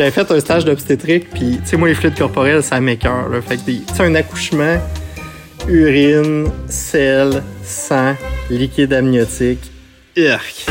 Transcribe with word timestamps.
J'avais 0.00 0.12
fait 0.12 0.30
un 0.30 0.40
stage 0.40 0.64
d'obstétrique, 0.64 1.28
puis 1.28 1.58
tu 1.62 1.68
sais, 1.68 1.76
moi, 1.76 1.86
les 1.86 1.94
fluides 1.94 2.16
corporels, 2.16 2.62
ça 2.62 2.80
m'écœure. 2.80 3.28
Fait 3.46 3.58
que, 3.58 3.66
tu 3.66 3.82
sais, 3.94 4.02
un 4.02 4.14
accouchement, 4.14 4.78
urine, 5.68 6.50
sel, 6.70 7.42
sang, 7.62 8.14
liquide 8.48 8.94
amniotique. 8.94 9.70
Urk. 10.16 10.64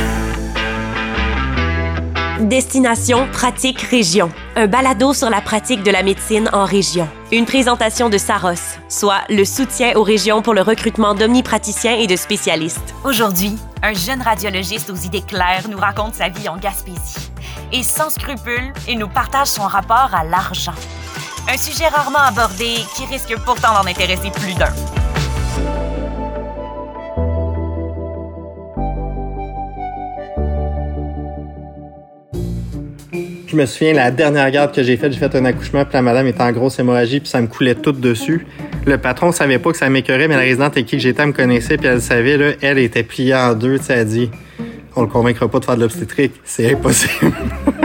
Destination 2.42 3.28
Pratique 3.32 3.82
Région. 3.82 4.32
Un 4.56 4.66
balado 4.66 5.14
sur 5.14 5.30
la 5.30 5.42
pratique 5.42 5.84
de 5.84 5.92
la 5.92 6.02
médecine 6.02 6.50
en 6.52 6.66
région. 6.66 7.08
Une 7.32 7.46
présentation 7.46 8.10
de 8.10 8.18
Saros, 8.18 8.80
soit 8.88 9.22
le 9.30 9.46
soutien 9.46 9.94
aux 9.96 10.02
régions 10.02 10.42
pour 10.42 10.56
le 10.56 10.62
recrutement 10.62 11.14
d'omnipraticiens 11.14 11.98
et 11.98 12.08
de 12.08 12.16
spécialistes. 12.16 12.96
Aujourd'hui, 13.06 13.56
un 13.84 13.94
jeune 13.94 14.24
radiologiste 14.24 14.90
aux 14.90 14.96
idées 14.96 15.22
claires 15.22 15.68
nous 15.70 15.78
raconte 15.78 16.16
sa 16.16 16.30
vie 16.30 16.50
en 16.50 16.58
Gaspésie. 16.58 17.29
Et 17.72 17.84
sans 17.84 18.10
scrupule, 18.10 18.74
il 18.88 18.98
nous 18.98 19.08
partage 19.08 19.48
son 19.48 19.64
rapport 19.64 20.10
à 20.14 20.24
l'argent. 20.24 20.74
Un 21.48 21.58
sujet 21.58 21.88
rarement 21.88 22.20
abordé 22.20 22.76
qui 22.96 23.06
risque 23.06 23.36
pourtant 23.46 23.74
d'en 23.74 23.88
intéresser 23.88 24.32
plus 24.32 24.56
d'un. 24.56 24.74
Je 33.48 33.56
me 33.56 33.66
souviens, 33.66 33.94
la 33.94 34.12
dernière 34.12 34.50
garde 34.52 34.74
que 34.74 34.82
j'ai 34.84 34.98
faite, 34.98 35.12
j'ai 35.12 35.20
fait 35.20 35.36
un 35.36 35.46
accouchement, 35.46 35.84
puis 35.84 35.94
la 35.94 36.02
madame 36.02 36.28
était 36.28 36.42
en 36.42 36.52
grosse 36.52 36.78
hémorragie, 36.80 37.20
puis 37.20 37.30
ça 37.30 37.42
me 37.42 37.48
coulait 37.48 37.76
tout 37.76 37.92
dessus. 37.92 38.46
Le 38.86 38.98
patron 38.98 39.32
savait 39.32 39.60
pas 39.60 39.72
que 39.72 39.78
ça 39.78 39.90
m'écœurait, 39.90 40.28
mais 40.28 40.36
la 40.36 40.42
résidente 40.42 40.74
avec 40.74 40.86
qui 40.86 41.00
j'étais 41.00 41.26
me 41.26 41.34
connaissait, 41.34 41.78
puis 41.78 41.88
elle 41.88 42.02
savait, 42.02 42.38
là, 42.38 42.52
elle 42.62 42.78
était 42.80 43.04
pliée 43.04 43.36
en 43.36 43.54
deux, 43.54 43.78
tu 43.80 43.86
sais, 43.86 44.06
dit 44.06 44.30
On 44.96 45.02
le 45.02 45.08
convaincra 45.08 45.48
pas 45.48 45.60
de 45.60 45.66
faire 45.66 45.76
de 45.76 45.82
l'obstétrique, 45.82 46.34
c'est 46.44 46.72
impossible. 46.72 47.32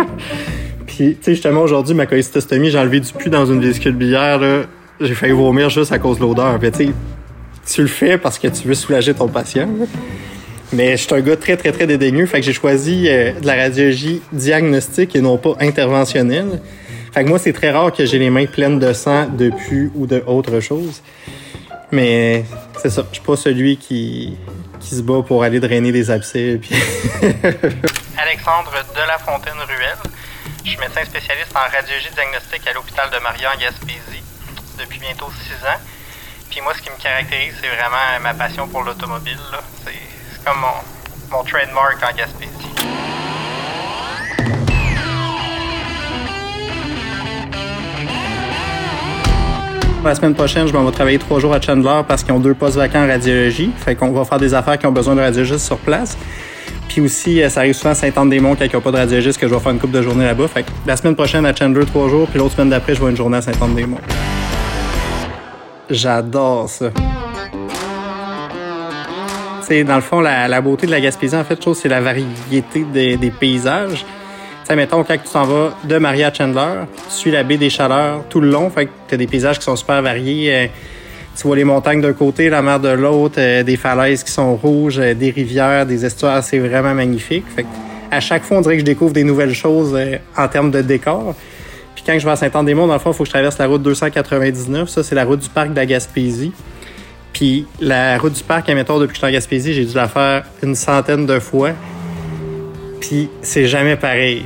puis, 0.87 1.17
tu 1.17 1.19
sais, 1.21 1.33
justement, 1.33 1.63
aujourd'hui, 1.63 1.95
ma 1.95 2.07
cholécystostomie, 2.07 2.71
j'ai 2.71 2.79
enlevé 2.79 3.01
du 3.01 3.13
pus 3.13 3.31
dans 3.31 3.47
une 3.47 3.61
vésicule 3.61 3.95
biliaire, 3.95 4.39
là. 4.39 4.63
J'ai 5.01 5.15
failli 5.15 5.33
vomir 5.33 5.71
juste 5.71 5.93
à 5.93 5.99
cause 5.99 6.19
de 6.19 6.23
l'odeur. 6.23 6.59
Puis, 6.59 6.71
tu 6.71 6.87
sais, 6.87 6.93
tu 7.67 7.83
le 7.83 7.89
fais 7.89 8.19
parce 8.19 8.39
que 8.39 8.49
tu 8.49 8.69
veux 8.69 8.75
soulager 8.75 9.13
ton 9.13 9.29
patient. 9.29 9.69
là. 9.79 9.87
Mais 10.73 10.97
je 10.97 11.03
suis 11.03 11.15
un 11.15 11.21
gars 11.21 11.37
très, 11.37 11.57
très, 11.57 11.73
très 11.73 11.87
dédaigneux. 11.87 12.27
Fait 12.27 12.41
que 12.41 12.47
j'ai 12.47 12.53
choisi 12.53 13.07
euh, 13.09 13.33
de 13.39 13.47
la 13.47 13.55
radiologie 13.55 14.23
diagnostique 14.33 15.15
et 15.15 15.21
non 15.21 15.37
pas 15.37 15.57
interventionnelle. 15.61 16.61
Fait 17.13 17.23
que 17.23 17.29
moi, 17.29 17.39
c'est 17.39 17.53
très 17.53 17.71
rare 17.71 17.93
que 17.93 18.05
j'ai 18.07 18.19
les 18.19 18.31
mains 18.31 18.47
pleines 18.47 18.79
de 18.79 18.93
sang, 18.93 19.29
de 19.29 19.51
pus 19.51 19.91
ou 19.95 20.07
de 20.07 20.23
autre 20.27 20.61
chose. 20.61 21.03
Mais 21.93 22.45
c'est 22.83 22.91
ça. 22.91 23.07
Je 23.11 23.17
suis 23.17 23.25
pas 23.25 23.37
celui 23.37 23.77
qui, 23.77 24.37
qui 24.85 24.95
se 24.97 25.03
bat 25.03 25.23
pour 25.23 25.43
aller 25.43 25.61
drainer 25.61 25.93
des 25.93 26.11
abcès. 26.11 26.61
Alexandre 28.19 28.73
de 28.95 29.07
la 29.07 29.19
Fontaine-Ruelle. 29.19 29.99
Je 30.65 30.71
suis 30.71 30.79
médecin 30.79 31.05
spécialiste 31.05 31.55
en 31.57 31.71
radiologie 31.75 32.11
diagnostique 32.15 32.67
à 32.67 32.73
l'hôpital 32.73 33.09
de 33.11 33.19
Maria 33.19 33.53
en 33.55 33.59
Gaspésie 33.59 34.23
depuis 34.79 34.99
bientôt 34.99 35.31
six 35.43 35.55
ans. 35.67 35.81
Puis 36.51 36.61
moi, 36.61 36.75
ce 36.75 36.83
qui 36.83 36.91
me 36.91 37.03
caractérise, 37.03 37.55
c'est 37.61 37.69
vraiment 37.69 38.21
ma 38.23 38.35
passion 38.35 38.69
pour 38.69 38.83
l'automobile. 38.83 39.39
c'est 39.85 40.45
comme 40.45 40.61
mon, 40.61 41.37
mon 41.37 41.45
trademark 41.45 42.03
en 42.03 42.15
Gaspésie. 42.15 42.94
La 50.05 50.15
semaine 50.15 50.35
prochaine, 50.35 50.67
je 50.67 50.73
m'en 50.75 50.85
vais 50.85 50.93
travailler 50.93 51.19
trois 51.19 51.41
jours 51.41 51.55
à 51.55 51.61
Chandler 51.63 52.03
parce 52.07 52.23
qu'ils 52.23 52.35
ont 52.35 52.39
deux 52.39 52.53
postes 52.53 52.77
vacants 52.77 53.03
en 53.03 53.09
radiologie. 53.09 53.71
Fait 53.75 53.95
qu'on 53.95 54.13
va 54.13 54.27
faire 54.27 54.39
des 54.39 54.53
affaires 54.53 54.79
qui 54.79 54.87
ont 54.87 54.93
besoin 54.93 55.15
de 55.15 55.23
radiologistes 55.23 55.65
sur 55.65 55.79
place. 55.79 56.19
Puis 56.89 57.01
aussi, 57.01 57.43
euh, 57.43 57.49
ça 57.49 57.61
arrive 57.61 57.73
souvent 57.73 57.93
à 57.93 57.95
Saint-Anne-des-Monts 57.95 58.57
quand 58.57 58.65
il 58.67 58.69
n'y 58.69 58.77
a 58.77 58.81
pas 58.83 58.91
de 58.91 58.99
radiologiste 58.99 59.41
que 59.41 59.49
je 59.49 59.55
vais 59.55 59.61
faire 59.61 59.73
une 59.73 59.79
couple 59.79 59.95
de 59.95 60.03
journées 60.03 60.27
là-bas. 60.27 60.47
Fait 60.49 60.63
que 60.63 60.69
la 60.87 60.99
semaine 60.99 61.17
prochaine 61.17 61.47
à 61.47 61.57
Chandler, 61.57 61.87
trois 61.87 62.11
jours. 62.11 62.29
Puis 62.29 62.39
l'autre 62.39 62.55
semaine 62.55 62.69
d'après, 62.69 62.95
je 62.95 63.03
vais 63.03 63.11
une 63.11 63.17
journée 63.17 63.39
à 63.39 63.43
Saint-Anne-des-Monts. 63.43 63.97
J'adore 65.89 66.69
ça. 66.69 66.91
Sais, 69.63 69.85
dans 69.85 69.97
le 69.97 70.03
fond, 70.03 70.21
la, 70.21 70.61
beauté 70.61 70.87
de 70.87 70.91
la 70.91 71.01
Gaspésie, 71.01 71.35
en 71.35 71.45
fait, 71.45 71.59
c'est 71.75 71.89
la 71.89 72.03
variété 72.03 72.85
des 72.93 73.33
paysages. 73.41 74.05
Sais, 74.65 74.77
mettons, 74.77 75.05
quand 75.05 75.19
tu 75.19 75.31
t'en 75.31 75.45
vas 75.45 75.77
de 75.85 75.99
Maria 75.99 76.33
Chandler, 76.33 76.87
tu 77.11 77.15
suis 77.15 77.31
la 77.31 77.43
baie 77.43 77.59
des 77.59 77.69
Chaleurs 77.69 78.25
tout 78.31 78.41
le 78.41 78.49
long. 78.49 78.71
Fait 78.71 78.87
que 78.87 78.91
t'as 79.07 79.19
des 79.19 79.27
paysages 79.27 79.59
qui 79.59 79.65
sont 79.65 79.77
super 79.77 80.01
variés. 80.01 80.55
Euh, 80.55 80.67
tu 81.37 81.47
vois 81.47 81.55
les 81.55 81.65
montagnes 81.65 82.01
d'un 82.01 82.15
côté, 82.15 82.49
la 82.49 82.63
mer 82.63 82.81
de 82.81 82.89
l'autre, 82.89 83.35
euh, 83.37 83.63
des 83.63 83.77
falaises 83.77 84.25
qui 84.25 84.33
sont 84.33 84.57
rouges, 84.57 84.99
euh, 84.99 85.13
des 85.13 85.31
rivières, 85.31 85.85
des 85.85 86.07
estuaires. 86.07 86.43
C'est 86.43 86.61
vraiment 86.61 86.95
magnifique. 86.95 87.45
Fait 87.55 87.65
que 87.65 87.69
à 88.11 88.21
chaque 88.21 88.43
fois, 88.43 88.57
on 88.57 88.61
dirait 88.63 88.77
que 88.77 88.81
je 88.81 88.87
découvre 88.87 89.13
des 89.13 89.25
nouvelles 89.25 89.55
choses 89.55 89.99
en 90.35 90.49
termes 90.49 90.71
de 90.71 90.81
décor. 90.81 91.35
Puis 91.95 92.05
quand 92.07 92.19
je 92.19 92.25
vais 92.25 92.33
à 92.33 92.37
Saint-Anne-des-Monts, 92.37 92.87
dans 92.87 92.95
le 92.95 92.99
fond, 92.99 93.11
il 93.11 93.15
faut 93.15 93.25
que 93.25 93.29
je 93.29 93.35
traverse 93.35 93.59
la 93.59 93.67
route 93.67 93.83
299. 93.83 94.89
Ça, 94.89 95.03
c'est 95.03 95.15
la 95.15 95.27
route 95.27 95.41
du 95.41 95.49
parc 95.51 95.71
de 95.71 95.77
la 95.77 95.85
Gaspésie. 95.85 96.53
Puis 97.35 97.67
la 97.81 98.17
route 98.17 98.33
du 98.33 98.43
parc, 98.43 98.69
admettons, 98.71 98.99
depuis 98.99 99.13
que 99.13 99.17
je 99.17 99.27
suis 99.27 99.27
en 99.27 99.33
Gaspésie, 99.33 99.75
j'ai 99.75 99.85
dû 99.85 99.95
la 99.95 100.09
faire 100.09 100.45
une 100.63 100.75
centaine 100.75 101.27
de 101.27 101.39
fois. 101.39 101.73
Puis 103.07 103.29
c'est 103.43 103.67
jamais 103.67 103.97
pareil. 103.97 104.45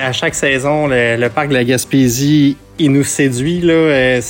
À 0.00 0.12
chaque 0.12 0.34
saison, 0.34 0.86
le, 0.88 1.28
parc 1.28 1.48
de 1.48 1.54
la 1.54 1.62
Gaspésie, 1.62 2.56
il 2.78 2.90
nous 2.90 3.04
séduit. 3.04 3.60
Euh, 3.64 4.20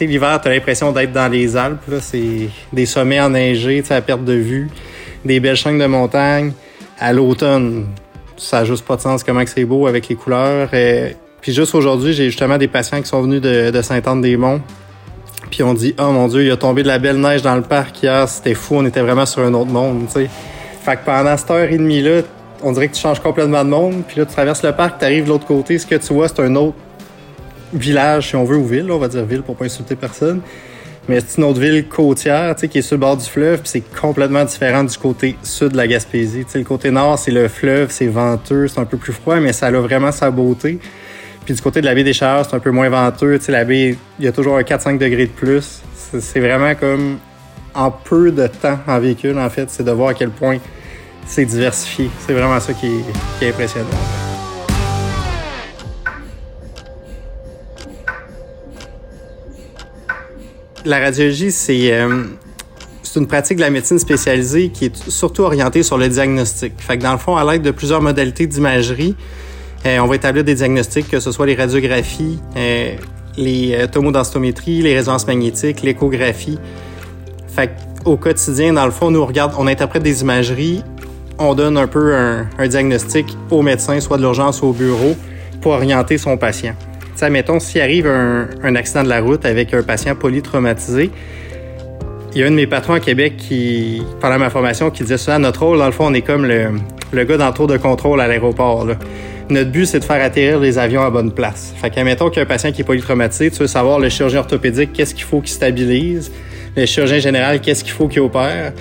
l'hiver, 0.00 0.40
tu 0.42 0.48
as 0.48 0.50
l'impression 0.50 0.90
d'être 0.90 1.12
dans 1.12 1.28
les 1.28 1.56
Alpes. 1.56 1.88
C'est 2.00 2.48
des 2.72 2.84
sommets 2.84 3.20
enneigés 3.20 3.84
à 3.90 4.00
perte 4.00 4.24
de 4.24 4.32
vue, 4.32 4.68
des 5.24 5.38
belles 5.38 5.56
chaînes 5.56 5.78
de 5.78 5.86
montagne. 5.86 6.52
À 6.98 7.12
l'automne, 7.12 7.86
ça 8.36 8.58
n'a 8.58 8.64
juste 8.64 8.84
pas 8.84 8.96
de 8.96 9.02
sens 9.02 9.22
comment 9.22 9.44
c'est 9.46 9.64
beau 9.64 9.86
avec 9.86 10.08
les 10.08 10.16
couleurs. 10.16 10.68
Euh, 10.74 11.10
puis 11.40 11.52
juste 11.52 11.76
aujourd'hui, 11.76 12.12
j'ai 12.12 12.26
justement 12.26 12.58
des 12.58 12.68
patients 12.68 13.00
qui 13.00 13.08
sont 13.08 13.22
venus 13.22 13.40
de, 13.40 13.70
de 13.70 13.82
Sainte-Anne-des-Monts. 13.82 14.62
Puis 15.50 15.62
on 15.62 15.74
dit, 15.74 15.94
oh 16.00 16.10
mon 16.10 16.26
Dieu, 16.26 16.42
il 16.42 16.50
a 16.50 16.56
tombé 16.56 16.82
de 16.82 16.88
la 16.88 16.98
belle 16.98 17.20
neige 17.20 17.40
dans 17.40 17.54
le 17.54 17.62
parc 17.62 18.02
hier, 18.02 18.28
c'était 18.28 18.54
fou, 18.54 18.74
on 18.78 18.84
était 18.84 19.00
vraiment 19.00 19.26
sur 19.26 19.42
un 19.42 19.54
autre 19.54 19.70
monde. 19.70 20.08
Fait 20.08 20.96
que 20.96 21.04
pendant 21.04 21.36
cette 21.36 21.50
heure 21.50 21.70
et 21.70 21.78
demie-là, 21.78 22.22
on 22.62 22.72
dirait 22.72 22.88
que 22.88 22.94
tu 22.94 23.00
changes 23.00 23.20
complètement 23.20 23.64
de 23.64 23.70
monde, 23.70 24.02
puis 24.06 24.18
là, 24.18 24.26
tu 24.26 24.32
traverses 24.32 24.62
le 24.62 24.72
parc, 24.72 24.98
tu 24.98 25.04
arrives 25.04 25.24
de 25.24 25.28
l'autre 25.28 25.46
côté, 25.46 25.78
ce 25.78 25.86
que 25.86 25.94
tu 25.94 26.12
vois, 26.12 26.28
c'est 26.28 26.40
un 26.40 26.54
autre 26.56 26.76
village, 27.72 28.28
si 28.28 28.36
on 28.36 28.44
veut, 28.44 28.56
ou 28.56 28.66
ville, 28.66 28.90
on 28.90 28.98
va 28.98 29.08
dire 29.08 29.24
ville 29.24 29.42
pour 29.42 29.56
pas 29.56 29.64
insulter 29.64 29.96
personne. 29.96 30.40
Mais 31.08 31.20
c'est 31.20 31.38
une 31.38 31.44
autre 31.44 31.60
ville 31.60 31.86
côtière, 31.88 32.54
tu 32.56 32.62
sais, 32.62 32.68
qui 32.68 32.78
est 32.78 32.82
sur 32.82 32.96
le 32.96 33.00
bord 33.00 33.16
du 33.16 33.24
fleuve, 33.24 33.60
puis 33.60 33.68
c'est 33.68 34.00
complètement 34.00 34.44
différent 34.44 34.82
du 34.82 34.96
côté 34.98 35.36
sud 35.42 35.68
de 35.68 35.76
la 35.76 35.86
Gaspésie. 35.86 36.44
Tu 36.44 36.50
sais, 36.50 36.58
le 36.58 36.64
côté 36.64 36.90
nord, 36.90 37.18
c'est 37.18 37.30
le 37.30 37.46
fleuve, 37.46 37.90
c'est 37.90 38.08
venteux, 38.08 38.66
c'est 38.66 38.80
un 38.80 38.84
peu 38.84 38.96
plus 38.96 39.12
froid, 39.12 39.38
mais 39.38 39.52
ça 39.52 39.66
a 39.66 39.70
vraiment 39.70 40.10
sa 40.10 40.30
beauté. 40.30 40.80
Puis 41.44 41.54
du 41.54 41.62
côté 41.62 41.80
de 41.80 41.86
la 41.86 41.94
baie 41.94 42.02
des 42.02 42.12
Chaleurs, 42.12 42.44
c'est 42.44 42.56
un 42.56 42.60
peu 42.60 42.72
moins 42.72 42.88
venteux. 42.88 43.38
Tu 43.38 43.44
sais, 43.44 43.52
la 43.52 43.64
baie, 43.64 43.96
il 44.18 44.24
y 44.24 44.26
a 44.26 44.32
toujours 44.32 44.56
un 44.56 44.62
4-5 44.62 44.98
degrés 44.98 45.26
de 45.26 45.30
plus. 45.30 45.80
C'est 46.18 46.40
vraiment 46.40 46.74
comme 46.74 47.18
en 47.72 47.92
peu 47.92 48.32
de 48.32 48.48
temps 48.48 48.78
en 48.88 48.98
véhicule, 48.98 49.38
en 49.38 49.48
fait, 49.48 49.70
c'est 49.70 49.84
de 49.84 49.92
voir 49.92 50.08
à 50.08 50.14
quel 50.14 50.30
point 50.30 50.58
c'est 51.26 51.44
diversifié. 51.44 52.10
C'est 52.26 52.32
vraiment 52.32 52.58
ça 52.60 52.72
qui 52.72 52.86
est, 53.40 53.48
impressionnant. 53.48 53.86
La 60.84 61.00
radiologie, 61.00 61.50
c'est 61.50 61.92
euh, 61.92 62.24
une 63.16 63.26
pratique 63.26 63.56
de 63.56 63.62
la 63.62 63.70
médecine 63.70 63.98
spécialisée 63.98 64.68
qui 64.68 64.86
est 64.86 65.10
surtout 65.10 65.42
orientée 65.42 65.82
sur 65.82 65.98
le 65.98 66.08
diagnostic. 66.08 66.74
Fait 66.78 66.98
que 66.98 67.02
dans 67.02 67.12
le 67.12 67.18
fond, 67.18 67.36
à 67.36 67.50
l'aide 67.50 67.62
de 67.62 67.70
plusieurs 67.70 68.02
modalités 68.02 68.46
d'imagerie, 68.46 69.16
euh, 69.86 69.98
on 69.98 70.06
va 70.06 70.16
établir 70.16 70.44
des 70.44 70.54
diagnostics, 70.54 71.08
que 71.08 71.20
ce 71.20 71.32
soit 71.32 71.46
les 71.46 71.54
radiographies, 71.54 72.38
euh, 72.56 72.94
les 73.36 73.74
euh, 73.74 73.86
tomodensitométries, 73.86 74.82
les 74.82 74.94
résonances 74.94 75.26
magnétiques, 75.26 75.82
l'échographie. 75.82 76.58
Au 78.04 78.16
quotidien, 78.16 78.72
dans 78.74 78.84
le 78.84 78.92
fond, 78.92 79.10
nous 79.10 79.24
regarde, 79.24 79.54
on 79.58 79.66
interprète 79.66 80.02
des 80.02 80.20
imageries, 80.20 80.82
on 81.38 81.54
donne 81.54 81.76
un 81.76 81.86
peu 81.86 82.14
un, 82.14 82.66
diagnostic 82.66 83.26
au 83.50 83.62
médecin, 83.62 84.00
soit 84.00 84.16
de 84.16 84.22
l'urgence 84.22 84.62
ou 84.62 84.66
au 84.66 84.72
bureau, 84.72 85.16
pour 85.60 85.72
orienter 85.72 86.18
son 86.18 86.36
patient. 86.36 86.74
Tu 87.00 87.06
sais, 87.16 87.30
mettons, 87.30 87.60
s'il 87.60 87.80
arrive 87.80 88.06
un, 88.06 88.74
accident 88.74 89.02
de 89.02 89.08
la 89.08 89.20
route 89.20 89.44
avec 89.44 89.72
un 89.74 89.82
patient 89.82 90.14
polytraumatisé, 90.14 91.10
il 92.34 92.40
y 92.40 92.44
a 92.44 92.46
un 92.46 92.50
de 92.50 92.56
mes 92.56 92.66
patrons 92.66 92.94
à 92.94 93.00
Québec 93.00 93.36
qui, 93.38 94.02
pendant 94.20 94.38
ma 94.38 94.50
formation, 94.50 94.90
qui 94.90 95.02
disait 95.02 95.16
souvent 95.16 95.38
notre 95.38 95.64
rôle, 95.64 95.78
dans 95.78 95.86
le 95.86 95.92
fond, 95.92 96.06
on 96.06 96.14
est 96.14 96.22
comme 96.22 96.44
le, 96.44 97.24
gars 97.24 97.36
dans 97.38 97.48
le 97.48 97.54
tour 97.54 97.66
de 97.66 97.78
contrôle 97.78 98.20
à 98.20 98.28
l'aéroport. 98.28 98.86
Notre 99.48 99.70
but, 99.70 99.86
c'est 99.86 100.00
de 100.00 100.04
faire 100.04 100.22
atterrir 100.22 100.58
les 100.58 100.76
avions 100.78 101.02
à 101.02 101.08
bonne 101.08 101.32
place. 101.32 101.72
Fait 101.76 101.88
qu'admettons 101.88 102.28
qu'il 102.28 102.38
y 102.38 102.40
a 102.40 102.42
un 102.42 102.46
patient 102.46 102.72
qui 102.72 102.82
est 102.82 102.84
polytraumatisé, 102.84 103.50
tu 103.50 103.58
veux 103.60 103.66
savoir 103.66 103.98
le 103.98 104.08
chirurgien 104.08 104.40
orthopédique, 104.40 104.92
qu'est-ce 104.92 105.14
qu'il 105.14 105.24
faut 105.24 105.40
qu'il 105.40 105.52
stabilise, 105.52 106.30
le 106.76 106.84
chirurgien 106.84 107.20
général, 107.20 107.60
qu'est-ce 107.60 107.84
qu'il 107.84 107.92
faut 107.92 108.08
qu'il 108.08 108.20
opère, 108.20 108.72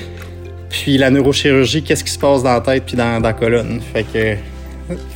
puis 0.70 0.98
la 0.98 1.10
neurochirurgie, 1.10 1.84
qu'est-ce 1.84 2.04
qui 2.04 2.12
se 2.12 2.20
passe 2.20 2.44
dans 2.44 2.54
la 2.54 2.62
tête 2.62 2.84
puis 2.86 2.96
dans, 2.96 3.22
la 3.22 3.34
colonne? 3.34 3.80
Fait 3.94 4.04
que 4.04 4.36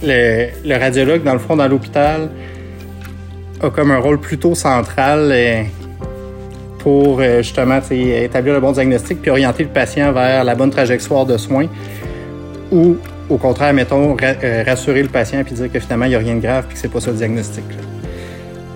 le, 0.03 0.79
radiologue, 0.79 1.23
dans 1.23 1.33
le 1.33 1.39
fond, 1.39 1.55
dans 1.55 1.67
l'hôpital, 1.67 2.29
a 3.61 3.69
comme 3.69 3.91
un 3.91 3.99
rôle 3.99 4.19
plutôt 4.19 4.55
central 4.55 5.29
euh, 5.31 5.63
pour 6.79 7.19
euh, 7.19 7.41
justement 7.41 7.79
établir 7.91 8.53
le 8.53 8.59
bon 8.61 8.71
diagnostic 8.71 9.21
puis 9.21 9.31
orienter 9.31 9.63
le 9.63 9.69
patient 9.69 10.13
vers 10.13 10.43
la 10.43 10.55
bonne 10.55 10.69
trajectoire 10.69 11.25
de 11.25 11.37
soins 11.37 11.67
ou 12.71 12.97
au 13.29 13.37
contraire, 13.37 13.73
mettons, 13.73 14.17
euh, 14.21 14.63
rassurer 14.65 15.03
le 15.03 15.09
patient 15.09 15.43
puis 15.43 15.53
dire 15.53 15.71
que 15.71 15.79
finalement, 15.79 16.05
il 16.05 16.09
n'y 16.09 16.15
a 16.15 16.19
rien 16.19 16.35
de 16.35 16.41
grave 16.41 16.65
puis 16.67 16.75
que 16.75 16.79
c'est 16.79 16.91
pas 16.91 16.99
ça 16.99 17.11
le 17.11 17.17
diagnostic. 17.17 17.63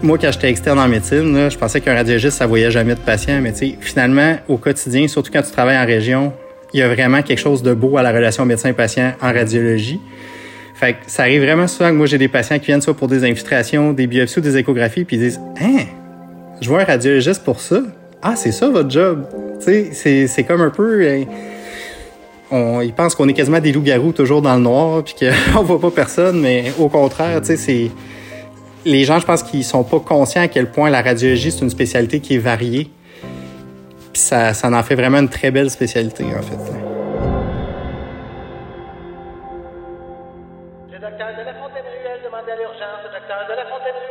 Moi, 0.04 0.18
quand 0.18 0.32
j'étais 0.32 0.50
externe 0.50 0.80
en 0.80 0.88
médecine, 0.88 1.50
je 1.50 1.58
pensais 1.58 1.80
qu'un 1.80 1.96
radiologiste, 1.96 2.38
ça 2.38 2.46
voyait 2.46 2.70
jamais 2.70 2.94
de 2.94 3.00
patients. 3.00 3.40
Mais 3.42 3.54
finalement, 3.80 4.36
au 4.50 4.58
quotidien, 4.58 5.08
surtout 5.08 5.32
quand 5.32 5.42
tu 5.42 5.52
travailles 5.52 5.78
en 5.78 5.86
région, 5.86 6.34
il 6.74 6.80
y 6.80 6.84
a 6.84 6.94
vraiment 6.94 7.22
quelque 7.22 7.40
chose 7.40 7.62
de 7.62 7.74
beau 7.74 7.98
à 7.98 8.04
la 8.04 8.12
relation 8.12 8.46
médecin-patient 8.46 9.14
en 9.22 9.32
radiologie. 9.32 10.02
Fait 10.74 10.98
ça 11.06 11.24
arrive 11.24 11.44
vraiment 11.44 11.68
souvent 11.68 11.90
que 11.90 11.96
moi, 11.96 12.08
j'ai 12.08 12.18
des 12.18 12.28
patients 12.28 12.58
qui 12.58 12.68
viennent 12.68 12.82
soit 12.82 12.96
pour 12.96 13.08
des 13.08 13.24
infiltrations, 13.24 13.94
des 13.94 14.08
biopsies 14.08 14.40
ou 14.40 14.42
des 14.42 14.58
échographies, 14.58 15.04
puis 15.04 15.18
ils 15.18 15.20
disent 15.20 15.40
Hein, 15.62 15.86
je 16.62 16.68
vois 16.68 16.82
un 16.82 16.86
radiologiste 16.86 17.44
pour 17.44 17.60
ça. 17.60 17.82
Ah, 18.22 18.36
c'est 18.36 18.52
ça 18.52 18.70
votre 18.70 18.90
job. 18.90 19.26
Tu 19.64 19.94
sais, 19.94 20.28
c'est 20.28 20.44
comme 20.44 20.62
un 20.62 20.72
peu. 20.72 21.04
Euh, 21.04 21.24
on, 22.50 22.82
ils 22.82 22.94
pensent 22.94 23.16
qu'on 23.16 23.28
est 23.28 23.34
quasiment 23.34 23.60
des 23.60 23.72
loups-garous 23.72 24.14
toujours 24.14 24.42
dans 24.42 24.56
le 24.56 24.62
noir, 24.62 25.04
puis 25.04 25.16
qu'on 25.54 25.62
voit 25.64 25.80
pas 25.80 25.92
personne, 25.92 26.40
mais 26.40 26.72
au 26.80 26.90
contraire, 26.90 27.40
tu 27.42 27.48
sais, 27.48 27.58
c'est. 27.58 27.92
Les 28.86 29.06
gens, 29.06 29.20
je 29.20 29.26
pense 29.26 29.44
qu'ils 29.44 29.64
sont 29.64 29.84
pas 29.84 30.00
conscients 30.00 30.42
à 30.42 30.48
quel 30.50 30.70
point 30.70 30.90
la 30.90 31.02
radiologie, 31.02 31.52
c'est 31.52 31.62
une 31.62 31.70
spécialité 31.70 32.20
qui 32.20 32.36
est 32.36 32.40
variée. 32.40 32.90
Puis 34.14 34.22
ça, 34.22 34.54
ça 34.54 34.70
en 34.70 34.84
fait 34.84 34.94
vraiment 34.94 35.18
une 35.18 35.28
très 35.28 35.50
belle 35.50 35.72
spécialité, 35.72 36.24
en 36.24 36.42
fait. 36.44 36.54
Le 40.92 41.00
docteur 41.00 41.30
de 41.32 41.44
la 41.44 41.54
Fontaine-Ruelle 41.56 42.22
demande 42.24 42.48
à 42.48 42.56
l'urgence. 42.56 43.02
Le 43.04 43.10
docteur 43.20 43.48
de 43.50 43.56
la 43.56 43.64
Fontaine-Ruelle, 43.64 44.04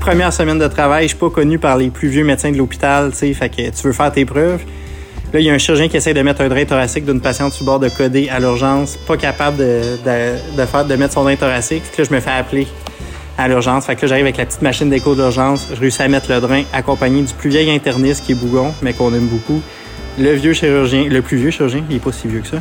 Première 0.00 0.32
semaine 0.32 0.58
de 0.58 0.68
travail, 0.68 1.04
je 1.04 1.08
suis 1.08 1.16
pas 1.18 1.30
connu 1.30 1.58
par 1.58 1.78
les 1.78 1.88
plus 1.88 2.08
vieux 2.08 2.24
médecins 2.24 2.52
de 2.52 2.58
l'hôpital, 2.58 3.12
tu 3.12 3.18
sais, 3.18 3.32
fait 3.32 3.48
que 3.48 3.70
tu 3.70 3.86
veux 3.86 3.92
faire 3.94 4.12
tes 4.12 4.26
preuves. 4.26 4.62
Là, 5.32 5.40
il 5.40 5.46
y 5.46 5.50
a 5.50 5.54
un 5.54 5.58
chirurgien 5.58 5.88
qui 5.88 5.96
essaie 5.96 6.14
de 6.14 6.22
mettre 6.22 6.42
un 6.42 6.48
drain 6.48 6.64
thoracique 6.64 7.04
d'une 7.04 7.20
patiente 7.20 7.52
sur 7.52 7.64
bord 7.64 7.78
de 7.78 7.88
codé 7.88 8.28
à 8.30 8.40
l'urgence, 8.40 8.96
pas 8.96 9.16
capable 9.16 9.56
de, 9.58 9.98
de, 10.56 10.66
faire, 10.66 10.84
de 10.84 10.96
mettre 10.96 11.14
son 11.14 11.24
drain 11.24 11.36
thoracique. 11.36 11.82
Puis 11.92 12.02
là, 12.02 12.08
je 12.08 12.14
me 12.14 12.20
fais 12.20 12.30
appeler 12.30 12.66
à 13.38 13.48
l'urgence. 13.48 13.86
Fait 13.86 13.96
que 13.96 14.02
là, 14.02 14.08
j'arrive 14.08 14.24
avec 14.24 14.36
la 14.36 14.44
petite 14.44 14.62
machine 14.62 14.90
d'écho 14.90 15.14
d'urgence. 15.14 15.68
Je 15.74 15.80
réussis 15.80 16.02
à 16.02 16.08
mettre 16.08 16.30
le 16.30 16.40
drain 16.40 16.64
accompagné 16.72 17.22
du 17.22 17.32
plus 17.32 17.48
vieil 17.48 17.70
interniste 17.70 18.26
qui 18.26 18.32
est 18.32 18.34
Bougon, 18.34 18.74
mais 18.82 18.92
qu'on 18.92 19.14
aime 19.14 19.28
beaucoup. 19.28 19.62
Le 20.18 20.32
vieux 20.32 20.52
chirurgien, 20.52 21.04
le 21.08 21.22
plus 21.22 21.36
vieux 21.36 21.50
chirurgien, 21.50 21.84
il 21.88 21.96
est 21.96 22.00
pas 22.00 22.12
si 22.12 22.26
vieux 22.26 22.40
que 22.40 22.48
ça. 22.48 22.58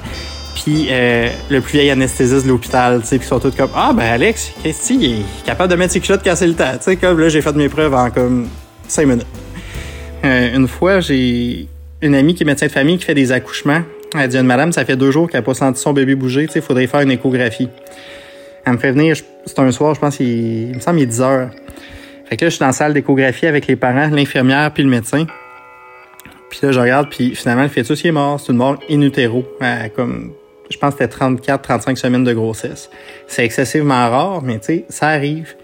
Puis 0.56 0.88
euh, 0.90 1.30
le 1.50 1.62
plus 1.62 1.74
vieil 1.74 1.90
anesthésiste 1.90 2.46
de 2.46 2.50
l'hôpital, 2.50 3.02
tu 3.02 3.08
sais, 3.08 3.18
puis 3.18 3.28
sont 3.28 3.40
tous 3.40 3.52
comme 3.52 3.70
Ah 3.76 3.94
ben 3.94 4.04
Alex, 4.04 4.54
qu'est-ce 4.64 4.88
qu'il 4.88 5.04
est 5.04 5.46
capable 5.46 5.72
de 5.72 5.76
mettre 5.76 5.94
ses 5.94 6.00
culottes 6.00 6.24
casser 6.24 6.48
le 6.48 6.54
temps. 6.54 6.72
Tu 6.74 6.84
sais, 6.84 6.96
comme 6.96 7.20
là, 7.20 7.30
j'ai 7.30 7.42
fait 7.42 7.56
mes 7.56 7.70
preuves 7.70 7.94
en 7.94 8.10
comme 8.12 8.48
cinq 8.88 9.08
minutes. 9.08 9.28
Euh, 10.26 10.56
une 10.56 10.68
fois, 10.68 11.00
j'ai 11.00 11.68
une 12.02 12.16
amie 12.16 12.36
qui 12.36 12.44
est 12.44 12.46
médecin 12.46 12.68
de 12.68 12.72
famille 12.72 12.98
qui 12.98 13.06
fait 13.06 13.16
des 13.16 13.32
accouchements. 13.32 13.82
Elle 14.16 14.30
dit 14.30 14.38
Madame, 14.40 14.72
ça 14.72 14.86
fait 14.86 14.96
deux 14.96 15.12
jours 15.12 15.30
qu'elle 15.30 15.42
n'a 15.42 15.46
pas 15.46 15.54
senti 15.54 15.82
son 15.82 15.94
bébé 15.94 16.16
bouger, 16.16 16.48
il 16.54 16.62
faudrait 16.62 16.88
faire 16.88 17.02
une 17.02 17.12
échographie. 17.12 17.70
Elle 18.66 18.74
me 18.74 18.78
fait 18.78 18.92
venir, 18.92 19.16
c'est 19.48 19.60
un 19.60 19.72
soir, 19.72 19.96
je 19.96 20.00
pense, 20.00 20.20
il, 20.20 20.74
me 20.76 20.80
semble, 20.80 21.00
il 21.00 21.04
est 21.04 21.08
10 21.08 21.22
heures. 21.22 21.50
Fait 22.26 22.38
que 22.38 22.46
là, 22.46 22.50
je 22.50 22.56
suis 22.56 22.60
dans 22.60 22.68
la 22.68 22.74
salle 22.74 22.94
d'échographie 22.94 23.48
avec 23.48 23.68
les 23.68 23.76
parents, 23.76 24.10
l'infirmière 24.10 24.72
puis 24.74 24.84
le 24.84 24.90
médecin. 24.90 25.26
Puis 26.50 26.60
là, 26.62 26.72
je 26.72 26.80
regarde, 26.80 27.10
puis 27.10 27.36
finalement, 27.36 27.64
le 27.64 27.70
fœtus, 27.70 28.04
il 28.04 28.08
est 28.08 28.12
mort. 28.12 28.40
C'est 28.40 28.52
une 28.52 28.58
mort 28.58 28.78
in 28.90 29.02
utero. 29.02 29.46
comme, 29.96 30.34
je 30.70 30.78
pense 30.78 30.96
que 30.96 31.04
c'était 31.04 31.14
34, 31.14 31.62
35 31.62 31.98
semaines 31.98 32.24
de 32.24 32.34
grossesse. 32.34 32.90
C'est 33.28 33.46
excessivement 33.46 34.10
rare, 34.10 34.42
mais 34.44 34.60
tu 34.60 34.66
sais, 34.66 34.86
ça 34.90 35.08
arrive. 35.08 35.56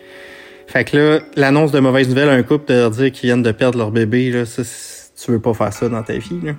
Fait 0.68 0.86
que 0.86 0.98
là, 0.98 1.20
l'annonce 1.36 1.72
de 1.72 1.80
mauvaise 1.80 2.08
nouvelle 2.10 2.30
à 2.30 2.34
un 2.34 2.44
couple 2.44 2.74
de 2.74 2.80
leur 2.80 2.92
dire 2.92 3.12
qu'ils 3.12 3.28
viennent 3.28 3.44
de 3.44 3.52
perdre 3.52 3.78
leur 3.78 3.92
bébé, 3.92 4.32
là, 4.32 4.46
ça, 4.46 4.64
tu 5.24 5.32
veux 5.32 5.40
pas 5.40 5.54
faire 5.54 5.72
ça 5.72 5.90
dans 5.90 6.04
ta 6.04 6.14
vie. 6.14 6.40
Là. 6.44 6.54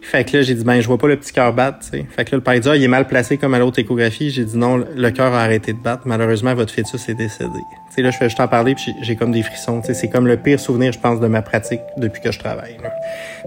Fait 0.00 0.24
que 0.24 0.36
là, 0.36 0.42
j'ai 0.42 0.54
dit, 0.54 0.64
ben, 0.64 0.80
je 0.80 0.86
vois 0.86 0.98
pas 0.98 1.08
le 1.08 1.16
petit 1.16 1.32
cœur 1.32 1.52
battre. 1.52 1.86
Fait 1.90 2.24
que 2.24 2.36
là, 2.36 2.42
le 2.44 2.60
dit, 2.60 2.68
ah, 2.68 2.76
il 2.76 2.82
est 2.82 2.88
mal 2.88 3.06
placé 3.06 3.36
comme 3.38 3.54
à 3.54 3.58
l'autre 3.58 3.78
échographie. 3.78 4.30
J'ai 4.30 4.44
dit, 4.44 4.56
non, 4.56 4.76
le 4.76 5.10
cœur 5.10 5.32
a 5.32 5.42
arrêté 5.42 5.72
de 5.72 5.78
battre. 5.78 6.02
Malheureusement, 6.06 6.54
votre 6.54 6.72
fœtus 6.72 7.08
est 7.08 7.14
décédé. 7.14 7.50
sais, 7.90 8.02
là, 8.02 8.10
je 8.10 8.18
fais 8.18 8.26
juste 8.26 8.40
en 8.40 8.48
parler, 8.48 8.74
puis 8.74 8.92
j'ai 9.02 9.16
comme 9.16 9.32
des 9.32 9.42
frissons. 9.42 9.80
C'est 9.84 10.08
comme 10.08 10.26
le 10.26 10.36
pire 10.36 10.58
souvenir, 10.58 10.92
je 10.92 10.98
pense, 10.98 11.20
de 11.20 11.26
ma 11.28 11.42
pratique 11.42 11.80
depuis 11.96 12.20
que 12.20 12.32
je 12.32 12.38
travaille. 12.38 12.76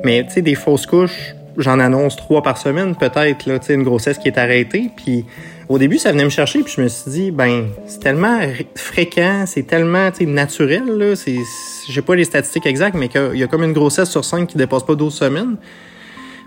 Mais, 0.03 0.23
tu 0.23 0.35
sais, 0.35 0.41
des 0.41 0.55
fausses 0.55 0.85
couches, 0.85 1.35
j'en 1.57 1.79
annonce 1.79 2.15
trois 2.15 2.41
par 2.43 2.57
semaine, 2.57 2.95
peut-être, 2.95 3.45
là, 3.45 3.59
tu 3.59 3.67
sais, 3.67 3.73
une 3.73 3.83
grossesse 3.83 4.17
qui 4.17 4.27
est 4.27 4.37
arrêtée. 4.37 4.89
Puis 4.95 5.25
au 5.69 5.77
début, 5.77 5.97
ça 5.97 6.11
venait 6.11 6.23
me 6.23 6.29
chercher, 6.29 6.61
puis 6.61 6.73
je 6.75 6.81
me 6.81 6.87
suis 6.87 7.11
dit, 7.11 7.31
ben, 7.31 7.67
c'est 7.87 7.99
tellement 7.99 8.39
fréquent, 8.75 9.45
c'est 9.47 9.63
tellement, 9.63 10.09
naturel, 10.21 10.85
là. 10.85 11.15
C'est, 11.15 11.37
j'ai 11.89 12.01
pas 12.01 12.15
les 12.15 12.23
statistiques 12.23 12.65
exactes, 12.65 12.95
mais 12.95 13.07
qu'il 13.07 13.35
y 13.35 13.43
a 13.43 13.47
comme 13.47 13.63
une 13.63 13.73
grossesse 13.73 14.09
sur 14.09 14.23
cinq 14.23 14.47
qui 14.47 14.57
dépasse 14.57 14.83
pas 14.83 14.95
12 14.95 15.13
semaines. 15.13 15.57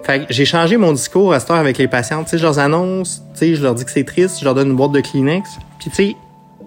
Fait 0.04 0.20
que 0.20 0.26
j'ai 0.32 0.44
changé 0.44 0.76
mon 0.76 0.92
discours 0.92 1.32
à 1.32 1.40
cette 1.40 1.50
heure 1.50 1.56
avec 1.56 1.78
les 1.78 1.88
patientes. 1.88 2.26
Tu 2.26 2.30
sais, 2.32 2.38
je 2.38 2.44
leur 2.44 2.58
annonce, 2.58 3.22
tu 3.32 3.38
sais, 3.38 3.54
je 3.54 3.62
leur 3.62 3.74
dis 3.74 3.84
que 3.84 3.90
c'est 3.90 4.04
triste, 4.04 4.38
je 4.38 4.44
leur 4.44 4.54
donne 4.54 4.68
une 4.68 4.76
boîte 4.76 4.92
de 4.92 5.00
Kleenex. 5.00 5.48
Puis 5.80 5.90
tu 5.90 5.96
sais, 5.96 6.16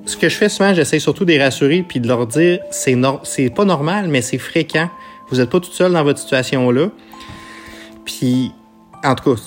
ce 0.06 0.18
que 0.18 0.28
je 0.28 0.36
fais 0.36 0.50
souvent, 0.50 0.74
j'essaie 0.74 1.00
surtout 1.00 1.26
de 1.26 1.32
les 1.32 1.42
rassurer 1.42 1.86
puis 1.88 2.00
de 2.00 2.08
leur 2.08 2.28
dire, 2.28 2.60
c'est 2.72 2.98
c'est 3.24 3.50
pas 3.50 3.66
normal, 3.66 4.08
mais 4.10 4.22
c'est 4.22 4.38
fréquent. 4.38 4.90
Vous 5.30 5.40
êtes 5.40 5.50
pas 5.50 5.60
tout 5.60 5.72
seul 5.72 5.94
dans 5.94 6.04
votre 6.04 6.20
situation-là. 6.20 6.90
Puis, 8.06 8.52
en 9.04 9.16
tout 9.16 9.36
cas, 9.36 9.42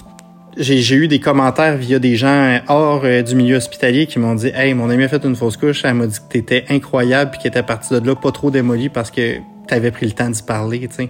j'ai 0.56 0.94
eu 0.94 1.08
des 1.08 1.20
commentaires 1.20 1.76
via 1.76 1.98
des 1.98 2.16
gens 2.16 2.60
hors 2.68 3.02
euh, 3.04 3.22
du 3.22 3.34
milieu 3.34 3.56
hospitalier 3.56 4.06
qui 4.06 4.18
m'ont 4.18 4.34
dit 4.34 4.52
Hey, 4.54 4.74
mon 4.74 4.90
ami 4.90 5.04
a 5.04 5.08
fait 5.08 5.24
une 5.24 5.36
fausse 5.36 5.56
couche, 5.56 5.84
elle 5.84 5.94
m'a 5.94 6.06
dit 6.06 6.18
que 6.18 6.32
t'étais 6.32 6.64
incroyable 6.68 7.32
puis 7.32 7.40
qu'elle 7.40 7.50
était 7.50 7.62
partie 7.62 7.92
de 7.92 8.06
là 8.06 8.14
pas 8.14 8.30
trop 8.30 8.50
démolie 8.50 8.88
parce 8.88 9.10
que 9.10 9.38
t'avais 9.66 9.90
pris 9.90 10.06
le 10.06 10.12
temps 10.12 10.30
d'y 10.30 10.42
parler. 10.42 10.88
Fait 10.88 11.08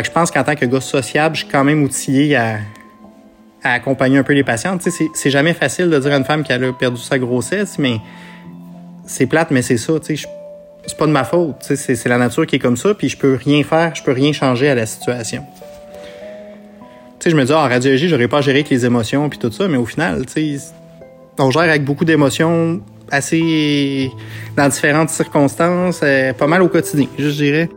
que 0.00 0.06
je 0.06 0.10
pense 0.10 0.30
qu'en 0.30 0.42
tant 0.42 0.54
que 0.54 0.64
gars 0.64 0.80
sociable, 0.80 1.36
je 1.36 1.42
suis 1.42 1.50
quand 1.50 1.64
même 1.64 1.82
outillé 1.82 2.36
à, 2.36 2.58
accompagner 3.62 4.18
un 4.18 4.24
peu 4.24 4.32
les 4.32 4.42
patientes. 4.42 4.82
C'est 5.14 5.30
jamais 5.30 5.54
facile 5.54 5.88
de 5.88 5.98
dire 5.98 6.12
à 6.12 6.16
une 6.16 6.24
femme 6.24 6.42
qu'elle 6.42 6.64
a 6.64 6.72
perdu 6.72 7.00
sa 7.00 7.18
grossesse, 7.18 7.78
mais 7.78 8.00
c'est 9.06 9.26
plate, 9.26 9.52
mais 9.52 9.62
c'est 9.62 9.76
ça. 9.76 9.92
C'est 10.02 10.96
pas 10.98 11.06
de 11.06 11.12
ma 11.12 11.22
faute, 11.22 11.56
c'est 11.60 12.06
la 12.06 12.18
nature 12.18 12.44
qui 12.46 12.56
est 12.56 12.58
comme 12.58 12.76
ça, 12.76 12.94
puis 12.94 13.08
je 13.08 13.16
peux 13.16 13.34
rien 13.34 13.62
faire, 13.62 13.94
je 13.94 14.02
peux 14.02 14.10
rien 14.10 14.32
changer 14.32 14.68
à 14.68 14.74
la 14.74 14.86
situation. 14.86 15.44
Tu 17.22 17.30
sais, 17.30 17.36
je 17.36 17.40
me 17.40 17.44
dis, 17.44 17.52
ah, 17.52 17.58
en 17.58 17.68
radiologie, 17.68 18.08
j'aurais 18.08 18.26
pas 18.26 18.40
géré 18.40 18.58
avec 18.58 18.70
les 18.70 18.84
émotions 18.84 19.28
puis 19.28 19.38
tout 19.38 19.52
ça, 19.52 19.68
mais 19.68 19.76
au 19.76 19.84
final, 19.84 20.26
tu 20.26 20.58
sais, 20.58 20.72
on 21.38 21.52
gère 21.52 21.62
avec 21.62 21.84
beaucoup 21.84 22.04
d'émotions 22.04 22.80
assez 23.12 24.10
dans 24.56 24.66
différentes 24.66 25.08
circonstances, 25.10 26.00
euh, 26.02 26.32
pas 26.32 26.48
mal 26.48 26.62
au 26.62 26.68
quotidien, 26.68 27.06
je 27.16 27.28
dirais. 27.28 27.68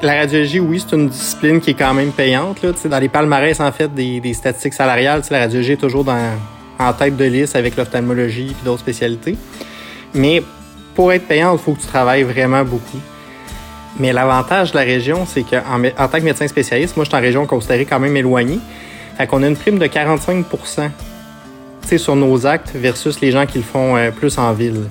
La 0.00 0.20
radiologie, 0.20 0.58
oui, 0.58 0.80
c'est 0.80 0.96
une 0.96 1.10
discipline 1.10 1.60
qui 1.60 1.72
est 1.72 1.74
quand 1.74 1.92
même 1.92 2.12
payante. 2.12 2.62
Là. 2.62 2.70
Dans 2.86 2.98
les 2.98 3.10
palmarès, 3.10 3.60
en 3.60 3.72
fait, 3.72 3.92
des, 3.92 4.32
statistiques 4.32 4.72
salariales, 4.72 5.20
la 5.30 5.40
radiologie 5.40 5.72
est 5.72 5.76
toujours 5.76 6.06
en 6.78 6.92
tête 6.94 7.18
de 7.18 7.26
liste 7.26 7.56
avec 7.56 7.76
l'ophtalmologie 7.76 8.56
et 8.58 8.64
d'autres 8.64 8.80
spécialités. 8.80 9.36
Mais 10.14 10.42
pour 10.94 11.12
être 11.12 11.26
payante, 11.26 11.58
il 11.60 11.64
faut 11.64 11.72
que 11.72 11.80
tu 11.80 11.86
travailles 11.86 12.22
vraiment 12.22 12.64
beaucoup. 12.64 13.00
Mais 13.98 14.12
l'avantage 14.12 14.72
de 14.72 14.78
la 14.78 14.84
région, 14.84 15.26
c'est 15.26 15.42
qu'en 15.42 15.84
en 15.84 16.08
tant 16.08 16.18
que 16.18 16.24
médecin 16.24 16.48
spécialiste, 16.48 16.96
moi, 16.96 17.04
je 17.04 17.10
suis 17.10 17.18
en 17.18 17.20
région 17.20 17.46
considérée 17.46 17.84
quand 17.84 18.00
même 18.00 18.16
éloignée. 18.16 18.58
Fait 19.18 19.26
qu'on 19.26 19.42
a 19.42 19.46
une 19.46 19.56
prime 19.56 19.78
de 19.78 19.86
45% 19.86 20.90
sur 21.98 22.16
nos 22.16 22.46
actes 22.46 22.72
versus 22.74 23.20
les 23.20 23.30
gens 23.30 23.46
qui 23.46 23.58
le 23.58 23.64
font 23.64 23.96
euh, 23.96 24.10
plus 24.10 24.38
en 24.38 24.52
ville. 24.52 24.88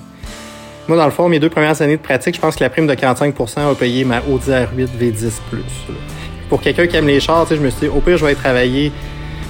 Moi, 0.88 0.96
dans 0.96 1.04
le 1.04 1.10
fond, 1.10 1.28
mes 1.28 1.38
deux 1.38 1.48
premières 1.48 1.80
années 1.80 1.96
de 1.96 2.02
pratique, 2.02 2.34
je 2.34 2.40
pense 2.40 2.56
que 2.56 2.64
la 2.64 2.70
prime 2.70 2.86
de 2.86 2.94
45% 2.94 3.70
a 3.70 3.74
payé 3.74 4.04
ma 4.04 4.20
Audi 4.20 4.50
R8 4.50 4.88
V10 5.00 5.32
Pour 6.48 6.60
quelqu'un 6.60 6.86
qui 6.86 6.96
aime 6.96 7.06
les 7.06 7.20
chars, 7.20 7.46
je 7.48 7.56
me 7.56 7.70
suis 7.70 7.82
dit, 7.82 7.88
au 7.88 8.00
pire, 8.00 8.16
je 8.16 8.26
vais 8.26 8.34
travailler 8.34 8.92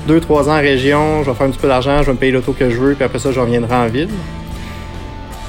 deux, 0.07 0.21
trois 0.21 0.49
ans 0.49 0.57
en 0.57 0.61
région, 0.61 1.23
je 1.23 1.31
vais 1.31 1.37
faire 1.37 1.47
un 1.47 1.51
petit 1.51 1.59
peu 1.59 1.69
d'argent, 1.69 1.99
je 2.01 2.07
vais 2.07 2.13
me 2.13 2.19
payer 2.19 2.33
l'auto 2.33 2.53
que 2.53 2.69
je 2.69 2.77
veux, 2.77 2.95
puis 2.95 3.05
après 3.05 3.19
ça, 3.19 3.33
je 3.33 3.41
reviendrai 3.41 3.75
en 3.75 3.87
ville. 3.87 4.11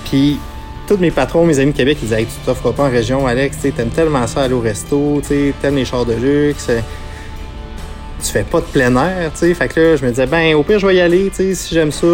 Puis, 0.05 0.39
tous 0.87 0.97
mes 0.97 1.11
patrons, 1.11 1.45
mes 1.45 1.59
amis 1.59 1.71
de 1.71 1.77
Québec, 1.77 1.97
ils 2.01 2.09
disaient, 2.09 2.23
tu 2.23 2.45
t'offres 2.45 2.71
pas 2.71 2.83
en 2.83 2.89
région, 2.89 3.25
Alex, 3.27 3.57
tu 3.61 3.67
aimes 3.81 3.89
tellement 3.89 4.27
ça 4.27 4.43
aller 4.43 4.53
au 4.53 4.59
resto, 4.59 5.21
tu 5.25 5.53
aimes 5.63 5.75
les 5.75 5.85
chars 5.85 6.05
de 6.05 6.13
luxe, 6.13 6.69
tu 8.23 8.31
fais 8.31 8.43
pas 8.43 8.61
de 8.61 8.65
plein 8.65 8.95
air, 8.95 9.31
sais. 9.33 9.53
Fait 9.53 9.67
que 9.67 9.79
là, 9.79 9.95
je 9.95 10.05
me 10.05 10.09
disais, 10.09 10.25
ben, 10.25 10.55
au 10.55 10.63
pire, 10.63 10.79
je 10.79 10.87
vais 10.87 10.95
y 10.95 11.01
aller, 11.01 11.29
sais, 11.33 11.53
si 11.53 11.73
j'aime 11.73 11.91
ça, 11.91 12.07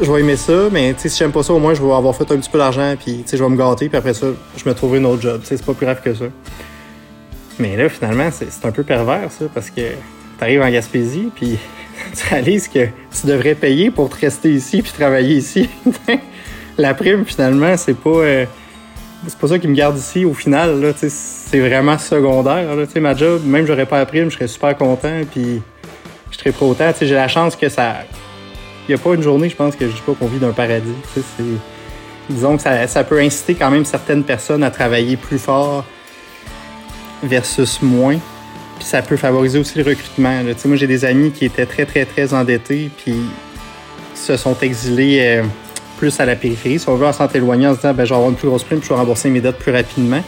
je 0.00 0.12
vais 0.12 0.20
aimer 0.20 0.36
ça, 0.36 0.68
mais 0.70 0.94
si 0.96 1.08
j'aime 1.08 1.32
pas 1.32 1.42
ça, 1.42 1.52
au 1.52 1.58
moins, 1.58 1.74
je 1.74 1.82
vais 1.82 1.92
avoir 1.92 2.14
fait 2.14 2.30
un 2.30 2.36
petit 2.36 2.50
peu 2.50 2.58
d'argent, 2.58 2.94
puis 2.98 3.24
je 3.30 3.36
vais 3.36 3.48
me 3.48 3.56
gâter, 3.56 3.88
puis 3.88 3.98
après 3.98 4.14
ça, 4.14 4.26
je 4.56 4.68
me 4.68 4.74
trouverai 4.74 5.00
un 5.00 5.04
autre 5.04 5.22
job. 5.22 5.40
C'est 5.44 5.64
pas 5.64 5.74
plus 5.74 5.86
grave 5.86 6.00
que 6.02 6.14
ça. 6.14 6.26
Mais 7.58 7.76
là, 7.76 7.88
finalement, 7.88 8.28
c'est 8.30 8.66
un 8.66 8.72
peu 8.72 8.82
pervers, 8.82 9.30
ça, 9.30 9.46
parce 9.52 9.70
que 9.70 9.80
tu 9.80 10.44
arrives 10.44 10.62
en 10.62 10.70
Gaspésie, 10.70 11.30
puis 11.34 11.58
tu 12.16 12.28
réalises 12.28 12.68
que 12.68 12.86
tu 12.86 13.26
devrais 13.26 13.54
payer 13.54 13.90
pour 13.90 14.10
te 14.10 14.16
rester 14.16 14.52
ici, 14.52 14.82
puis 14.82 14.92
travailler 14.92 15.36
ici. 15.36 15.68
La 16.78 16.94
prime, 16.94 17.24
finalement, 17.24 17.76
c'est 17.76 17.96
pas. 17.96 18.10
Euh, 18.10 18.46
c'est 19.26 19.38
pas 19.38 19.48
ça 19.48 19.58
qui 19.58 19.66
me 19.66 19.74
garde 19.74 19.96
ici 19.96 20.24
au 20.24 20.34
final. 20.34 20.80
Là, 20.80 20.92
c'est 20.96 21.58
vraiment 21.58 21.98
secondaire. 21.98 22.76
Là, 22.76 22.84
ma 23.00 23.16
job, 23.16 23.42
même 23.44 23.66
j'aurais 23.66 23.86
pas 23.86 23.98
la 23.98 24.06
prime, 24.06 24.30
je 24.30 24.36
serais 24.36 24.46
super 24.46 24.76
content, 24.76 25.22
puis 25.30 25.62
je 26.30 26.38
serais 26.38 26.54
autant. 26.60 26.92
J'ai 27.00 27.14
la 27.14 27.26
chance 27.26 27.56
que 27.56 27.68
ça 27.68 27.96
il 28.88 28.94
n'y 28.94 29.00
a 29.00 29.02
pas 29.02 29.14
une 29.14 29.22
journée, 29.22 29.48
je 29.48 29.56
pense, 29.56 29.74
que 29.74 29.88
je 29.88 29.94
dis 29.94 30.02
pas 30.04 30.12
qu'on 30.12 30.26
vit 30.26 30.38
d'un 30.38 30.52
paradis. 30.52 30.94
disons 32.30 32.56
que 32.56 32.62
ça, 32.62 33.04
peut 33.04 33.20
inciter 33.20 33.54
quand 33.54 33.70
même 33.70 33.84
certaines 33.84 34.22
personnes 34.22 34.62
à 34.62 34.70
travailler 34.70 35.16
plus 35.16 35.38
fort, 35.38 35.84
versus 37.22 37.82
moins. 37.82 38.18
Puis 38.78 38.84
ça 38.84 39.02
peut 39.02 39.16
favoriser 39.16 39.58
aussi 39.58 39.78
le 39.78 39.84
recrutement. 39.84 40.42
Là. 40.42 40.52
Moi, 40.66 40.76
j'ai 40.76 40.86
des 40.86 41.04
amis 41.04 41.32
qui 41.32 41.46
étaient 41.46 41.66
très, 41.66 41.86
très, 41.86 42.04
très 42.04 42.32
endettés, 42.32 42.90
puis 42.96 43.14
se 44.14 44.36
sont 44.36 44.56
exilés 44.60 45.20
euh, 45.20 45.42
plus 45.96 46.18
à 46.20 46.26
la 46.26 46.36
périphérie. 46.36 46.78
Si 46.78 46.88
on 46.88 46.96
veut, 46.96 47.06
en 47.06 47.12
s'en 47.12 47.28
éloigner 47.28 47.66
en 47.66 47.72
se 47.72 47.76
disant, 47.76 47.94
ben, 47.94 48.04
je 48.04 48.10
vais 48.10 48.14
avoir 48.14 48.30
une 48.30 48.36
plus 48.36 48.48
grosse 48.48 48.64
prime, 48.64 48.78
puis 48.78 48.88
je 48.88 48.94
vais 48.94 49.00
rembourser 49.00 49.30
mes 49.30 49.40
dettes 49.40 49.58
plus 49.58 49.72
rapidement. 49.72 50.22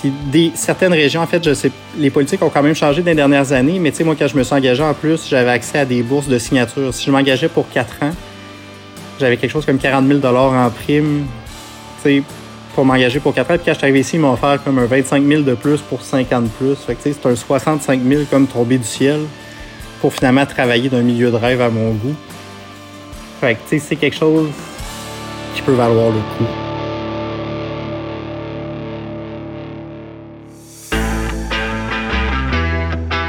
Puis 0.00 0.12
des, 0.30 0.52
certaines 0.54 0.92
régions, 0.92 1.20
en 1.20 1.26
fait, 1.26 1.42
je 1.44 1.54
sais, 1.54 1.72
les 1.98 2.10
politiques 2.10 2.42
ont 2.42 2.50
quand 2.50 2.62
même 2.62 2.74
changé 2.74 3.02
dans 3.02 3.10
les 3.10 3.16
dernières 3.16 3.52
années, 3.52 3.78
mais 3.80 3.90
tu 3.90 3.98
sais, 3.98 4.04
moi, 4.04 4.14
quand 4.16 4.28
je 4.28 4.36
me 4.36 4.44
suis 4.44 4.54
engagé 4.54 4.82
en 4.82 4.94
plus, 4.94 5.28
j'avais 5.28 5.50
accès 5.50 5.78
à 5.78 5.84
des 5.84 6.02
bourses 6.02 6.28
de 6.28 6.38
signature. 6.38 6.94
Si 6.94 7.06
je 7.06 7.10
m'engageais 7.10 7.48
pour 7.48 7.68
4 7.68 8.02
ans, 8.04 8.12
j'avais 9.18 9.36
quelque 9.36 9.50
chose 9.50 9.66
comme 9.66 9.78
40 9.78 10.06
000 10.06 10.24
en 10.24 10.70
prime, 10.70 11.26
tu 12.02 12.10
sais, 12.10 12.22
pour 12.74 12.84
m'engager 12.84 13.18
pour 13.18 13.34
4 13.34 13.50
ans. 13.50 13.54
Puis 13.56 13.64
quand 13.64 13.72
je 13.72 13.78
suis 13.78 13.84
arrivé 13.84 14.00
ici, 14.00 14.16
ils 14.16 14.20
m'ont 14.20 14.32
offert 14.34 14.62
comme 14.62 14.78
un 14.78 14.86
25 14.86 15.26
000 15.26 15.42
de 15.42 15.54
plus 15.54 15.80
pour 15.80 16.02
50 16.02 16.48
plus. 16.52 16.76
Fait 16.76 16.94
que, 16.94 17.02
tu 17.02 17.12
sais, 17.12 17.18
c'est 17.20 17.28
un 17.28 17.34
65 17.34 18.00
000 18.00 18.22
comme 18.30 18.46
tombé 18.46 18.78
du 18.78 18.86
ciel 18.86 19.18
pour 20.00 20.12
finalement 20.12 20.46
travailler 20.46 20.88
d'un 20.88 21.02
milieu 21.02 21.32
de 21.32 21.36
rêve 21.36 21.60
à 21.60 21.70
mon 21.70 21.90
goût. 21.90 22.14
Fait 23.40 23.54
que, 23.54 23.60
tu 23.62 23.68
sais, 23.68 23.78
c'est 23.78 23.96
quelque 23.96 24.16
chose 24.16 24.50
qui 25.54 25.62
peut 25.62 25.72
valoir 25.72 26.08
le 26.08 26.20
coup. 26.36 26.50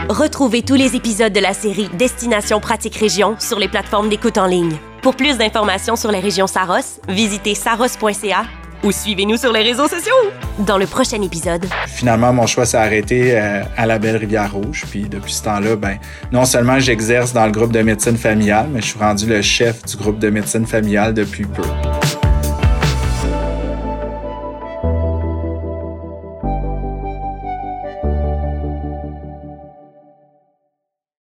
Retrouvez 0.10 0.64
tous 0.64 0.76
les 0.76 0.96
épisodes 0.96 1.32
de 1.32 1.40
la 1.40 1.54
série 1.54 1.88
Destination 1.94 2.60
Pratique 2.60 2.96
Région 2.96 3.36
sur 3.40 3.60
les 3.60 3.68
plateformes 3.68 4.10
d'écoute 4.10 4.38
en 4.38 4.48
ligne. 4.48 4.76
Pour 5.02 5.16
plus 5.16 5.38
d'informations 5.38 5.96
sur 5.96 6.12
les 6.12 6.20
régions 6.20 6.48
Saros, 6.48 7.00
visitez 7.08 7.56
saros.ca 7.56 8.44
ou 8.84 8.92
suivez-nous 8.92 9.38
sur 9.38 9.52
les 9.52 9.62
réseaux 9.62 9.88
sociaux. 9.88 10.14
Dans 10.60 10.78
le 10.78 10.86
prochain 10.86 11.22
épisode. 11.22 11.66
Finalement, 11.88 12.34
mon 12.34 12.48
choix 12.48 12.66
s'est 12.66 12.78
arrêté 12.78 13.38
euh, 13.38 13.64
à 13.78 13.86
la 13.86 14.00
belle 14.00 14.18
Rivière-Rouge. 14.18 14.86
Puis 14.90 15.04
depuis 15.04 15.34
ce 15.34 15.44
temps-là, 15.44 15.76
ben, 15.76 15.98
non 16.32 16.46
seulement 16.46 16.80
j'exerce 16.80 17.34
dans 17.34 17.46
le 17.46 17.52
groupe 17.52 17.72
de 17.72 17.82
médecine 17.82 18.18
familiale, 18.18 18.68
mais 18.72 18.82
je 18.82 18.88
suis 18.88 19.00
rendu 19.00 19.26
le 19.26 19.42
chef 19.42 19.84
du 19.84 19.98
groupe 19.98 20.20
de 20.20 20.30
médecine 20.30 20.66
familiale 20.66 21.14
depuis 21.14 21.46
peu. 21.46 21.64